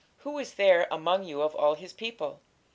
[0.21, 2.41] Who is there among you of all his people?